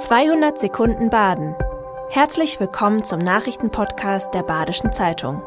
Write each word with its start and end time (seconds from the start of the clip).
200 0.00 0.58
Sekunden 0.58 1.10
Baden. 1.10 1.54
Herzlich 2.08 2.58
willkommen 2.58 3.04
zum 3.04 3.18
Nachrichtenpodcast 3.18 4.32
der 4.32 4.42
Badischen 4.42 4.94
Zeitung. 4.94 5.42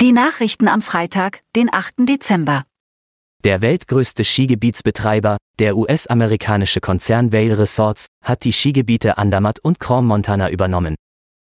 Die 0.00 0.12
Nachrichten 0.12 0.68
am 0.68 0.80
Freitag, 0.80 1.40
den 1.56 1.74
8. 1.74 2.08
Dezember. 2.08 2.62
Der 3.42 3.62
weltgrößte 3.62 4.24
Skigebietsbetreiber, 4.24 5.38
der 5.58 5.76
US-amerikanische 5.76 6.80
Konzern 6.80 7.32
Vail 7.32 7.54
Resorts, 7.54 8.06
hat 8.22 8.44
die 8.44 8.52
Skigebiete 8.52 9.18
Andermatt 9.18 9.58
und 9.58 9.80
Grand 9.80 10.06
Montana 10.06 10.50
übernommen. 10.50 10.94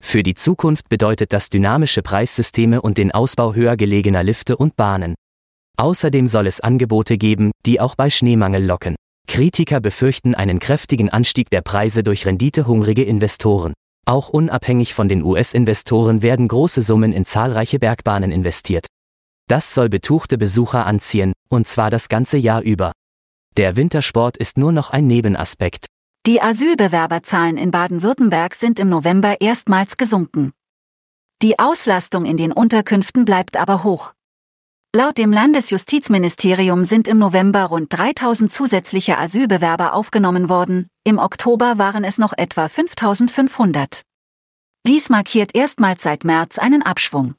Für 0.04 0.24
die 0.24 0.34
Zukunft 0.34 0.90
bedeutet 0.90 1.34
das 1.34 1.52
dynamische 1.52 2.02
Preissysteme 2.02 2.82
und 2.82 2.98
den 2.98 3.12
Ausbau 3.12 3.54
höher 3.54 3.78
gelegener 3.78 4.24
Lifte 4.24 4.58
und 4.58 4.76
Bahnen. 4.76 5.14
Außerdem 5.82 6.28
soll 6.28 6.46
es 6.46 6.62
Angebote 6.62 7.18
geben, 7.18 7.50
die 7.66 7.80
auch 7.80 7.96
bei 7.96 8.12
Schneemangel 8.12 8.64
locken. 8.64 8.96
Kritiker 9.28 9.80
befürchten 9.80 10.36
einen 10.36 10.60
kräftigen 10.60 11.10
Anstieg 11.10 11.50
der 11.50 11.62
Preise 11.62 12.04
durch 12.04 12.28
renditehungrige 12.28 13.02
Investoren. 13.04 13.74
Auch 14.06 14.30
unabhängig 14.30 14.94
von 14.94 15.08
den 15.08 15.24
US-Investoren 15.24 16.22
werden 16.22 16.48
große 16.48 16.84
Summen 16.84 17.12
in 17.12 17.26
zahlreiche 17.26 17.80
Bergbahnen 17.80 18.32
investiert. 18.32 18.86
Das 19.48 19.74
soll 19.74 19.90
betuchte 19.90 20.38
Besucher 20.38 20.86
anziehen, 20.86 21.34
und 21.50 21.66
zwar 21.66 21.90
das 21.90 22.10
ganze 22.10 22.38
Jahr 22.38 22.62
über. 22.62 22.92
Der 23.58 23.76
Wintersport 23.76 24.38
ist 24.38 24.60
nur 24.60 24.72
noch 24.72 24.92
ein 24.92 25.08
Nebenaspekt. 25.08 25.88
Die 26.28 26.44
Asylbewerberzahlen 26.44 27.58
in 27.58 27.72
Baden-Württemberg 27.72 28.54
sind 28.54 28.78
im 28.78 28.90
November 28.90 29.42
erstmals 29.42 29.98
gesunken. 29.98 30.52
Die 31.42 31.58
Auslastung 31.58 32.26
in 32.26 32.38
den 32.38 32.52
Unterkünften 32.52 33.26
bleibt 33.26 33.58
aber 33.58 33.84
hoch. 33.84 34.14
Laut 34.94 35.18
dem 35.18 35.32
Landesjustizministerium 35.32 36.84
sind 36.84 37.08
im 37.08 37.18
November 37.18 37.64
rund 37.64 37.98
3000 37.98 38.52
zusätzliche 38.52 39.18
Asylbewerber 39.18 39.94
aufgenommen 39.94 40.50
worden, 40.50 40.88
im 41.06 41.18
Oktober 41.18 41.78
waren 41.78 42.04
es 42.04 42.18
noch 42.18 42.34
etwa 42.38 42.68
5500. 42.68 44.02
Dies 44.86 45.10
markiert 45.10 45.56
erstmals 45.56 46.04
seit 46.04 46.26
März 46.26 46.60
einen 46.60 46.82
Abschwung. 46.82 47.36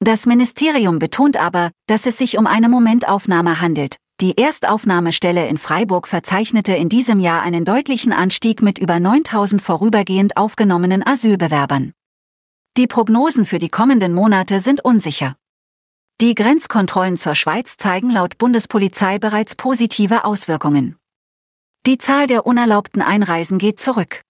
Das 0.00 0.26
Ministerium 0.26 0.98
betont 0.98 1.38
aber, 1.38 1.70
dass 1.86 2.04
es 2.04 2.18
sich 2.18 2.36
um 2.36 2.46
eine 2.46 2.68
Momentaufnahme 2.68 3.62
handelt. 3.62 3.96
Die 4.20 4.36
Erstaufnahmestelle 4.36 5.48
in 5.48 5.56
Freiburg 5.56 6.06
verzeichnete 6.06 6.74
in 6.74 6.90
diesem 6.90 7.18
Jahr 7.18 7.40
einen 7.40 7.64
deutlichen 7.64 8.12
Anstieg 8.12 8.60
mit 8.60 8.78
über 8.78 9.00
9000 9.00 9.62
vorübergehend 9.62 10.36
aufgenommenen 10.36 11.02
Asylbewerbern. 11.06 11.94
Die 12.76 12.86
Prognosen 12.86 13.46
für 13.46 13.58
die 13.58 13.70
kommenden 13.70 14.12
Monate 14.12 14.60
sind 14.60 14.84
unsicher. 14.84 15.37
Die 16.20 16.34
Grenzkontrollen 16.34 17.16
zur 17.16 17.36
Schweiz 17.36 17.76
zeigen 17.76 18.10
laut 18.10 18.38
Bundespolizei 18.38 19.20
bereits 19.20 19.54
positive 19.54 20.24
Auswirkungen. 20.24 20.96
Die 21.86 21.96
Zahl 21.96 22.26
der 22.26 22.44
unerlaubten 22.44 23.02
Einreisen 23.02 23.58
geht 23.58 23.78
zurück. 23.78 24.22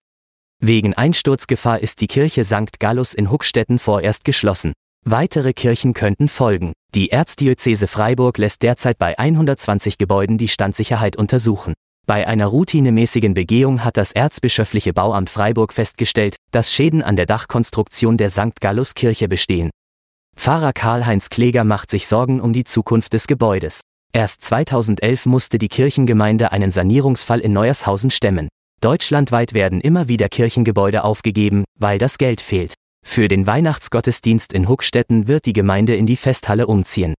Wegen 0.60 0.92
Einsturzgefahr 0.92 1.80
ist 1.80 2.02
die 2.02 2.06
Kirche 2.06 2.44
St. 2.44 2.78
Gallus 2.78 3.14
in 3.14 3.30
Huckstetten 3.30 3.78
vorerst 3.78 4.24
geschlossen. 4.24 4.74
Weitere 5.06 5.54
Kirchen 5.54 5.94
könnten 5.94 6.28
folgen. 6.28 6.74
Die 6.94 7.10
Erzdiözese 7.10 7.86
Freiburg 7.86 8.36
lässt 8.36 8.62
derzeit 8.62 8.98
bei 8.98 9.18
120 9.18 9.96
Gebäuden 9.96 10.36
die 10.36 10.48
Standsicherheit 10.48 11.16
untersuchen. 11.16 11.72
Bei 12.06 12.26
einer 12.26 12.48
routinemäßigen 12.48 13.32
Begehung 13.32 13.82
hat 13.82 13.96
das 13.96 14.12
Erzbischöfliche 14.12 14.92
Bauamt 14.92 15.30
Freiburg 15.30 15.72
festgestellt, 15.72 16.36
dass 16.50 16.70
Schäden 16.70 17.02
an 17.02 17.16
der 17.16 17.24
Dachkonstruktion 17.24 18.18
der 18.18 18.28
St. 18.28 18.60
Gallus 18.60 18.92
Kirche 18.92 19.26
bestehen. 19.26 19.70
Pfarrer 20.38 20.72
Karl-Heinz 20.72 21.30
Kläger 21.30 21.64
macht 21.64 21.90
sich 21.90 22.06
Sorgen 22.06 22.40
um 22.40 22.52
die 22.52 22.62
Zukunft 22.62 23.12
des 23.12 23.26
Gebäudes. 23.26 23.80
Erst 24.12 24.42
2011 24.42 25.26
musste 25.26 25.58
die 25.58 25.66
Kirchengemeinde 25.66 26.52
einen 26.52 26.70
Sanierungsfall 26.70 27.40
in 27.40 27.52
Neuershausen 27.52 28.12
stemmen. 28.12 28.48
Deutschlandweit 28.80 29.52
werden 29.52 29.80
immer 29.80 30.06
wieder 30.06 30.28
Kirchengebäude 30.28 31.02
aufgegeben, 31.02 31.64
weil 31.76 31.98
das 31.98 32.18
Geld 32.18 32.40
fehlt. 32.40 32.74
Für 33.04 33.26
den 33.26 33.48
Weihnachtsgottesdienst 33.48 34.52
in 34.52 34.68
Huckstetten 34.68 35.26
wird 35.26 35.44
die 35.44 35.52
Gemeinde 35.52 35.96
in 35.96 36.06
die 36.06 36.16
Festhalle 36.16 36.68
umziehen. 36.68 37.14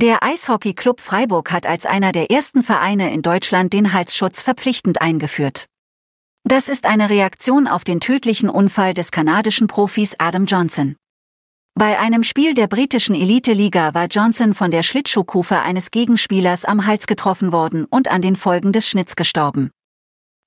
Der 0.00 0.22
Eishockey-Club 0.22 1.00
Freiburg 1.00 1.50
hat 1.50 1.66
als 1.66 1.84
einer 1.84 2.12
der 2.12 2.30
ersten 2.30 2.62
Vereine 2.62 3.12
in 3.12 3.22
Deutschland 3.22 3.72
den 3.72 3.92
Halsschutz 3.92 4.42
verpflichtend 4.42 5.00
eingeführt. 5.00 5.66
Das 6.44 6.68
ist 6.68 6.86
eine 6.86 7.10
Reaktion 7.10 7.66
auf 7.66 7.82
den 7.82 7.98
tödlichen 7.98 8.48
Unfall 8.48 8.94
des 8.94 9.10
kanadischen 9.10 9.66
Profis 9.66 10.14
Adam 10.20 10.44
Johnson. 10.44 10.94
Bei 11.78 11.98
einem 11.98 12.24
Spiel 12.24 12.54
der 12.54 12.68
britischen 12.68 13.14
Elite-Liga 13.14 13.92
war 13.92 14.06
Johnson 14.06 14.54
von 14.54 14.70
der 14.70 14.82
Schlittschuhkufe 14.82 15.60
eines 15.60 15.90
Gegenspielers 15.90 16.64
am 16.64 16.86
Hals 16.86 17.06
getroffen 17.06 17.52
worden 17.52 17.84
und 17.84 18.08
an 18.08 18.22
den 18.22 18.34
Folgen 18.34 18.72
des 18.72 18.88
Schnitts 18.88 19.14
gestorben. 19.14 19.70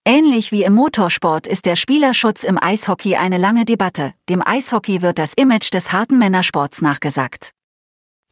Ähnlich 0.08 0.52
wie 0.52 0.64
im 0.64 0.74
Motorsport 0.74 1.46
ist 1.46 1.68
der 1.68 1.76
Spielerschutz 1.76 2.44
im 2.44 2.58
Eishockey 2.60 3.16
eine 3.16 3.38
lange 3.38 3.66
Debatte. 3.66 4.16
Dem 4.28 4.42
Eishockey 4.44 5.04
wird 5.04 5.20
das 5.20 5.36
Image 5.36 5.72
des 5.72 5.94
harten 5.94 6.18
Männersports 6.18 6.82
nachgesagt. 6.82 7.52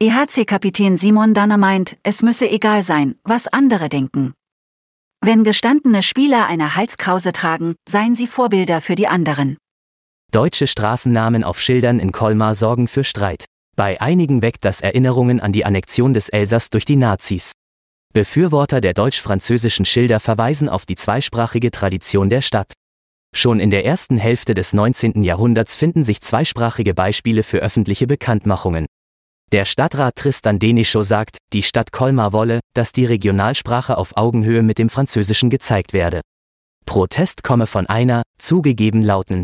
EHC-Kapitän 0.01 0.97
Simon 0.97 1.35
Danner 1.35 1.57
meint, 1.57 1.97
es 2.01 2.23
müsse 2.23 2.49
egal 2.49 2.81
sein, 2.81 3.13
was 3.23 3.47
andere 3.47 3.89
denken. 3.89 4.33
Wenn 5.21 5.43
gestandene 5.43 6.01
Spieler 6.01 6.47
eine 6.47 6.75
Halskrause 6.75 7.31
tragen, 7.31 7.75
seien 7.87 8.15
sie 8.15 8.25
Vorbilder 8.25 8.81
für 8.81 8.95
die 8.95 9.07
anderen. 9.07 9.57
Deutsche 10.33 10.67
Straßennamen 10.67 11.43
auf 11.45 11.59
Schildern 11.59 11.99
in 11.99 12.11
Colmar 12.11 12.53
sorgen 12.53 12.89
für 12.89 13.03
Streit. 13.03 13.45
Bei 13.77 14.01
einigen 14.01 14.41
weckt 14.41 14.65
das 14.65 14.81
Erinnerungen 14.81 15.39
an 15.39 15.53
die 15.53 15.65
Annexion 15.65 16.13
des 16.13 16.27
Elsass 16.29 16.69
durch 16.69 16.83
die 16.83 16.97
Nazis. 16.97 17.53
Befürworter 18.13 18.81
der 18.81 18.93
deutsch-französischen 18.93 19.85
Schilder 19.85 20.19
verweisen 20.19 20.67
auf 20.67 20.85
die 20.85 20.95
zweisprachige 20.95 21.71
Tradition 21.71 22.29
der 22.29 22.41
Stadt. 22.41 22.73
Schon 23.33 23.59
in 23.59 23.71
der 23.71 23.85
ersten 23.85 24.17
Hälfte 24.17 24.53
des 24.53 24.73
19. 24.73 25.23
Jahrhunderts 25.23 25.75
finden 25.75 26.03
sich 26.03 26.19
zweisprachige 26.19 26.93
Beispiele 26.93 27.41
für 27.41 27.59
öffentliche 27.59 28.05
Bekanntmachungen. 28.05 28.85
Der 29.53 29.63
Stadtrat 29.63 30.17
Tristan 30.17 30.59
Denischow 30.59 31.05
sagt, 31.05 31.37
die 31.53 31.63
Stadt 31.63 31.93
Colmar 31.93 32.33
wolle, 32.33 32.59
dass 32.75 32.91
die 32.91 33.05
Regionalsprache 33.05 33.97
auf 33.97 34.17
Augenhöhe 34.17 34.61
mit 34.61 34.77
dem 34.77 34.89
Französischen 34.89 35.49
gezeigt 35.49 35.93
werde. 35.93 36.19
Protest 36.85 37.43
komme 37.43 37.65
von 37.65 37.87
einer, 37.87 38.23
zugegeben 38.37 39.01
lauten, 39.01 39.43